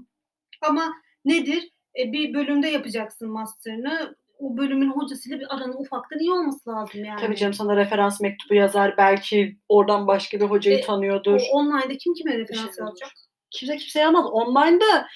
Ama 0.68 0.92
nedir? 1.24 1.70
E, 1.98 2.12
bir 2.12 2.34
bölümde 2.34 2.68
yapacaksın 2.68 3.30
master'ını. 3.30 4.16
O 4.38 4.56
bölümün 4.56 4.90
hocasıyla 4.90 5.40
bir 5.40 5.54
aranın 5.54 5.76
ufaktan 5.78 6.18
iyi 6.18 6.32
olması 6.32 6.70
lazım 6.70 7.04
yani. 7.04 7.20
Tabii 7.20 7.36
canım 7.36 7.54
sana 7.54 7.76
referans 7.76 8.20
mektubu 8.20 8.54
yazar. 8.54 8.94
Belki 8.96 9.56
oradan 9.68 10.06
başka 10.06 10.40
bir 10.40 10.44
hocayı 10.44 10.78
E, 10.78 10.80
tanıyordur. 10.80 11.40
O 11.52 11.58
online'da 11.58 11.96
kim 11.98 12.14
kime 12.14 12.38
referans 12.38 12.74
şey 12.76 12.84
olur. 12.84 12.90
alacak? 12.90 13.10
Kimse 13.50 13.76
kimseye 13.76 14.00
yapmaz. 14.00 14.26
Online'da 14.26 15.06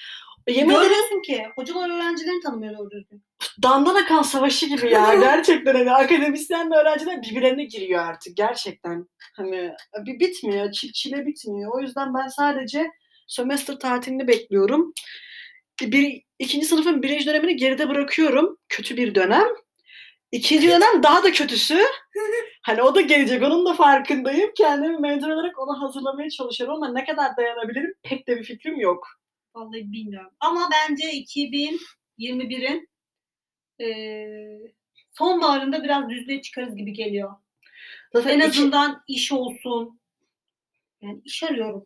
yemin 0.47 0.69
ederim 0.69 0.83
Görüyorsun 0.83 1.21
ki 1.21 1.45
hocalar 1.55 1.89
öğrencilerini 1.89 2.41
tanımıyor 2.41 2.77
doğru 2.77 2.91
düzgün. 2.91 3.23
dandan 3.63 3.95
akan 3.95 4.21
savaşı 4.21 4.65
gibi 4.65 4.91
ya. 4.91 5.15
Gerçekten 5.19 5.75
hani 5.75 5.91
akademisyenle 5.91 6.75
öğrenciler 6.75 7.21
birbirlerine 7.21 7.63
giriyor 7.63 8.05
artık. 8.05 8.37
Gerçekten. 8.37 9.07
Hani 9.35 9.71
bir 10.05 10.19
bitmiyor. 10.19 10.71
Çil, 10.71 10.91
çile 10.91 11.25
bitmiyor. 11.25 11.71
O 11.75 11.81
yüzden 11.81 12.13
ben 12.13 12.27
sadece 12.27 12.91
sömestr 13.27 13.73
tatilini 13.79 14.27
bekliyorum. 14.27 14.93
Bir, 15.81 16.21
ikinci 16.39 16.65
sınıfın 16.65 17.03
birinci 17.03 17.25
dönemini 17.25 17.55
geride 17.55 17.89
bırakıyorum. 17.89 18.57
Kötü 18.69 18.97
bir 18.97 19.15
dönem. 19.15 19.47
İkinci 20.31 20.67
dönem 20.67 21.03
daha 21.03 21.23
da 21.23 21.31
kötüsü. 21.31 21.81
Hani 22.63 22.81
o 22.81 22.95
da 22.95 23.01
gelecek. 23.01 23.43
Onun 23.43 23.65
da 23.65 23.73
farkındayım. 23.73 24.51
Kendimi 24.57 24.97
mentor 24.97 25.29
olarak 25.29 25.59
onu 25.59 25.81
hazırlamaya 25.81 26.29
çalışıyorum 26.29 26.75
ama 26.75 26.91
ne 26.91 27.05
kadar 27.05 27.37
dayanabilirim 27.37 27.93
pek 28.03 28.27
de 28.27 28.37
bir 28.37 28.43
fikrim 28.43 28.79
yok. 28.79 29.07
Vallahi 29.55 29.91
bilmiyorum. 29.91 30.31
Ama 30.39 30.69
bence 30.71 31.11
2021'in 31.11 32.89
eee 33.79 34.73
sonbaharında 35.11 35.83
biraz 35.83 36.09
düzlüğe 36.09 36.41
çıkarız 36.41 36.75
gibi 36.75 36.93
geliyor. 36.93 37.31
Zaten 38.13 38.29
En 38.29 38.37
iki- 38.39 38.47
azından 38.47 39.03
iş 39.07 39.31
olsun. 39.31 39.99
Yani 41.01 41.21
iş 41.25 41.43
arıyorum. 41.43 41.85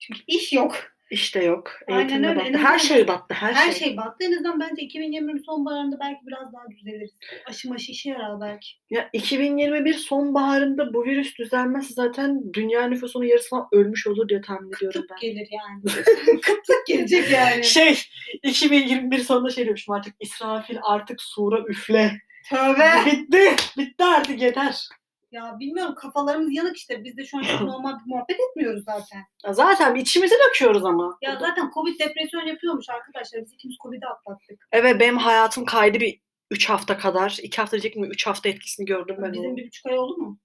Çünkü 0.00 0.20
iş 0.26 0.52
yok. 0.52 0.91
İşte 1.12 1.44
yok. 1.44 1.72
Aynen 1.88 2.00
Eğitimde 2.00 2.28
öyle. 2.28 2.38
battı. 2.40 2.48
En 2.48 2.54
Her 2.54 2.78
şey 2.78 3.08
battı. 3.08 3.34
Her, 3.34 3.52
Her 3.52 3.72
şey. 3.72 3.86
şey 3.88 3.96
battı. 3.96 4.16
En 4.26 4.32
azından 4.32 4.60
bence 4.60 4.82
2021'in 4.82 5.42
sonbaharında 5.46 6.00
belki 6.00 6.26
biraz 6.26 6.52
daha 6.52 6.70
düzeliriz. 6.70 7.10
Aşı 7.46 7.68
maşı 7.68 7.92
işe 7.92 8.10
yarar 8.10 8.40
belki. 8.40 8.68
Ya 8.90 9.08
2021 9.12 9.94
sonbaharında 9.94 10.94
bu 10.94 11.04
virüs 11.04 11.38
düzelmezse 11.38 11.94
zaten 11.94 12.52
dünya 12.54 12.86
nüfusunun 12.88 13.24
yarısı 13.24 13.48
falan 13.48 13.68
ölmüş 13.72 14.06
olur 14.06 14.28
diye 14.28 14.40
tahmin 14.40 14.72
ediyorum 14.72 15.00
Kıtlık 15.00 15.10
ben. 15.10 15.28
gelir 15.28 15.48
yani. 15.50 16.04
Kıtlık 16.42 16.86
gelecek 16.86 17.30
yani. 17.30 17.64
Şey 17.64 17.98
2021 18.42 19.18
sonunda 19.18 19.50
şey 19.50 19.66
demişim 19.66 19.94
artık 19.94 20.14
İsrafil 20.20 20.76
artık 20.82 21.20
sura 21.22 21.58
üfle. 21.68 22.12
Tövbe. 22.50 22.90
Bitti. 23.06 23.50
Bitti 23.78 24.04
artık 24.04 24.42
yeter. 24.42 24.88
Ya 25.32 25.56
bilmiyorum 25.60 25.94
kafalarımız 25.94 26.52
yanık 26.52 26.76
işte. 26.76 27.04
Biz 27.04 27.16
de 27.16 27.24
şu 27.24 27.38
an 27.38 27.42
çok 27.42 27.60
normal 27.68 27.92
bir 27.98 28.10
muhabbet 28.10 28.36
etmiyoruz 28.50 28.84
zaten. 28.84 29.22
Ya 29.44 29.52
Zaten 29.52 29.94
içimizi 29.94 30.34
döküyoruz 30.48 30.84
ama. 30.84 31.18
Ya 31.22 31.38
zaten 31.40 31.70
Covid 31.74 32.00
depresyon 32.00 32.46
yapıyormuş 32.46 32.88
arkadaşlar. 32.88 33.42
Biz 33.44 33.52
ikimiz 33.52 33.76
Covid'i 33.82 34.06
atlattık. 34.06 34.66
Evet 34.72 35.00
benim 35.00 35.18
hayatım 35.18 35.64
kaydı 35.64 36.00
bir 36.00 36.20
3 36.50 36.68
hafta 36.68 36.98
kadar. 36.98 37.38
2 37.42 37.56
hafta 37.56 37.72
diyecek 37.72 37.96
mi? 37.96 38.06
3 38.06 38.26
hafta 38.26 38.48
etkisini 38.48 38.86
gördüm 38.86 39.16
ben. 39.22 39.32
Bizim 39.32 39.44
onun. 39.44 39.56
bir 39.56 39.66
buçuk 39.66 39.86
ay 39.86 39.98
oldu 39.98 40.16
mu? 40.16 40.38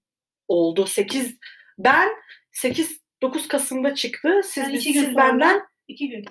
Oldu. 0.48 0.86
8 0.86 1.38
ben 1.78 2.08
8 2.52 3.00
9 3.22 3.48
Kasım'da 3.48 3.94
çıktı. 3.94 4.40
Siz, 4.44 4.64
Ben 4.64 4.72
biz- 4.72 4.82
siz 4.82 5.04
sonra- 5.04 5.16
benden 5.16 5.62
İki 5.88 6.08
gün. 6.08 6.24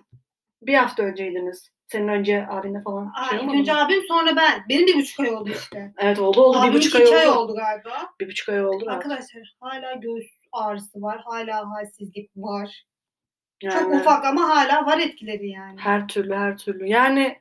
bir 0.61 0.73
hafta 0.73 1.03
önceydiniz. 1.03 1.69
Senin 1.87 2.07
önce 2.07 2.47
abinle 2.49 2.81
falan. 2.81 3.11
Aa, 3.15 3.25
şey 3.29 3.37
ilk 3.37 3.43
olmadı 3.43 3.57
önce 3.59 3.73
mı? 3.73 3.79
abim 3.79 4.01
sonra 4.07 4.35
ben. 4.35 4.65
Benim 4.69 4.87
bir 4.87 4.95
buçuk 4.95 5.19
ay 5.19 5.29
oldu 5.33 5.49
işte. 5.49 5.93
Evet 5.97 6.19
oldu 6.19 6.41
oldu. 6.41 6.57
Abimin 6.57 6.73
bir 6.73 6.77
buçuk 6.79 6.95
ay 6.95 7.15
ay 7.15 7.27
oldu. 7.29 7.39
oldu 7.39 7.55
galiba. 7.55 8.09
Bir 8.19 8.27
buçuk 8.27 8.49
ay 8.49 8.65
oldu. 8.65 8.83
evet. 8.87 8.95
Arkadaşlar 8.95 9.55
hala 9.59 9.93
göğüs 9.93 10.27
ağrısı 10.51 11.01
var. 11.01 11.21
Hala 11.25 11.69
halsizlik 11.69 12.29
var. 12.35 12.85
Yani 13.61 13.79
Çok 13.79 13.93
ufak 13.93 14.25
ama 14.25 14.49
hala 14.49 14.85
var 14.85 14.97
etkileri 14.99 15.49
yani. 15.49 15.79
Her 15.79 16.07
türlü 16.07 16.35
her 16.35 16.57
türlü. 16.57 16.87
Yani 16.87 17.37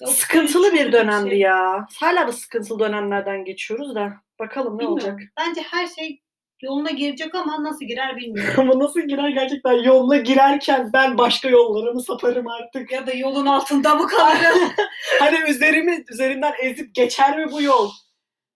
Ya 0.00 0.08
o 0.08 0.10
sıkıntılı 0.10 0.72
bir 0.72 0.92
dönemdi 0.92 1.30
şey. 1.30 1.38
ya. 1.38 1.86
Hala 2.00 2.28
da 2.28 2.32
sıkıntılı 2.32 2.78
dönemlerden 2.78 3.44
geçiyoruz 3.44 3.94
da. 3.94 4.12
Bakalım 4.38 4.74
ne 4.74 4.78
Bilmiyorum. 4.78 5.02
olacak. 5.14 5.20
Bence 5.38 5.62
her 5.70 5.86
şey 5.86 6.20
yoluna 6.62 6.90
girecek 6.90 7.34
ama 7.34 7.62
nasıl 7.62 7.84
girer 7.84 8.16
bilmiyorum. 8.16 8.54
Ama 8.56 8.78
nasıl 8.84 9.00
girer 9.00 9.28
gerçekten 9.28 9.72
yoluna 9.72 10.16
girerken 10.16 10.90
ben 10.92 11.18
başka 11.18 11.48
yollara 11.48 11.92
mı 11.92 12.02
saparım 12.02 12.46
artık? 12.48 12.92
ya 12.92 13.06
da 13.06 13.12
yolun 13.12 13.46
altında 13.46 13.94
mı 13.94 14.06
kalırım? 14.06 14.72
hani 15.20 15.50
üzerimi 15.50 16.04
üzerinden 16.10 16.52
ezip 16.62 16.94
geçer 16.94 17.38
mi 17.38 17.52
bu 17.52 17.62
yol? 17.62 17.90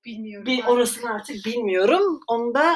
bilmiyorum. 0.05 0.47
Bir 0.47 0.65
orasını 0.65 1.11
artık 1.15 1.37
bilmiyorum. 1.47 2.21
Onu 2.29 2.55
da 2.55 2.75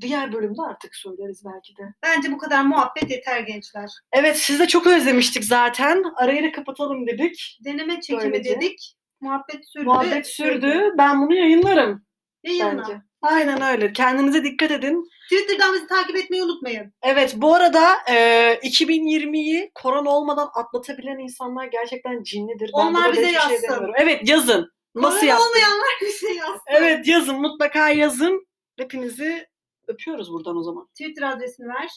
diğer 0.00 0.32
bölümde 0.32 0.62
artık 0.62 0.96
söyleriz 0.96 1.42
belki 1.44 1.76
de. 1.76 1.94
Bence 2.02 2.32
bu 2.32 2.38
kadar 2.38 2.62
muhabbet 2.64 3.10
yeter 3.10 3.40
gençler. 3.40 3.90
Evet 4.12 4.36
siz 4.38 4.60
de 4.60 4.68
çok 4.68 4.86
özlemiştik 4.86 5.44
zaten. 5.44 6.04
Arayı 6.16 6.44
da 6.44 6.52
kapatalım 6.52 7.06
dedik. 7.06 7.58
Deneme 7.64 8.00
çekimi 8.00 8.32
Böylece. 8.32 8.56
dedik. 8.56 8.94
Muhabbet 9.20 9.68
sürdü. 9.68 9.84
Muhabbet 9.84 10.26
sürdü. 10.26 10.92
Ben 10.98 11.22
bunu 11.22 11.34
yayınlarım 11.34 12.04
Yayınla. 12.42 12.82
bence. 12.82 13.00
Aynen 13.24 13.62
öyle. 13.62 13.92
Kendinize 13.92 14.44
dikkat 14.44 14.70
edin. 14.70 15.08
Twitter'dan 15.32 15.74
bizi 15.74 15.86
takip 15.86 16.16
etmeyi 16.16 16.42
unutmayın. 16.42 16.92
Evet 17.02 17.34
bu 17.36 17.54
arada 17.54 17.90
e, 18.10 18.14
2020'yi 18.62 19.70
korona 19.74 20.10
olmadan 20.10 20.48
atlatabilen 20.54 21.18
insanlar 21.18 21.64
gerçekten 21.64 22.22
cinlidir. 22.22 22.70
Ben 22.78 22.80
Onlar 22.86 23.12
bize 23.12 23.26
hiçbir 23.26 23.40
şey 23.40 23.50
yazsın. 23.52 23.62
demiyorum. 23.68 23.94
Evet 23.98 24.28
yazın. 24.28 24.70
Nasıl 24.94 25.16
Korona 25.18 25.28
yaptın? 25.30 25.46
olmayanlar 25.48 25.88
bir 26.02 26.10
şey 26.12 26.36
yazsın. 26.36 26.60
Evet 26.66 27.06
yazın. 27.08 27.40
Mutlaka 27.40 27.88
yazın. 27.88 28.46
Hepinizi 28.78 29.46
öpüyoruz 29.88 30.32
buradan 30.32 30.56
o 30.56 30.62
zaman. 30.62 30.86
Twitter 30.86 31.22
adresini 31.22 31.68
ver. 31.68 31.88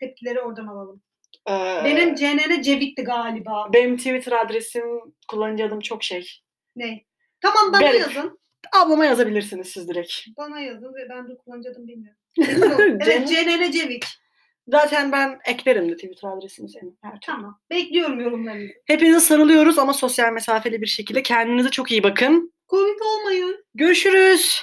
Tepkileri 0.00 0.40
oradan 0.40 0.66
alalım. 0.66 1.02
Ee, 1.48 1.82
Benim 1.84 2.14
CNN 2.14 2.62
Cevik'ti 2.62 3.02
galiba. 3.04 3.68
benim 3.72 3.96
Twitter 3.96 4.32
adresim, 4.32 4.84
kullanıcı 5.28 5.64
adım 5.64 5.80
çok 5.80 6.02
şey. 6.02 6.28
Ne? 6.76 7.00
Tamam 7.40 7.72
bana 7.72 7.80
Garip. 7.80 8.00
yazın. 8.00 8.39
Ablama 8.72 9.04
yazabilirsiniz 9.04 9.68
siz 9.68 9.88
direkt. 9.88 10.12
Bana 10.36 10.60
yazın 10.60 10.94
ve 10.94 11.08
ben 11.10 11.28
de 11.28 11.36
kullanıcı 11.36 11.70
bilmiyorum. 11.78 12.20
evet 13.06 13.28
CNN 13.28 13.70
Cevik. 13.70 14.04
Zaten 14.68 15.12
ben 15.12 15.38
eklerim 15.46 15.88
de 15.88 15.94
Twitter 15.94 16.28
adresimi 16.28 16.68
senin. 16.68 16.98
Her 17.02 17.10
türlü. 17.10 17.20
Tamam. 17.20 17.60
Bekliyorum 17.70 18.20
yorumlarınızı. 18.20 18.72
Hepinize 18.86 19.20
sarılıyoruz 19.20 19.78
ama 19.78 19.92
sosyal 19.92 20.32
mesafeli 20.32 20.80
bir 20.80 20.86
şekilde. 20.86 21.22
Kendinize 21.22 21.70
çok 21.70 21.90
iyi 21.90 22.02
bakın. 22.02 22.52
Covid 22.68 23.00
olmayın. 23.00 23.64
Görüşürüz. 23.74 24.62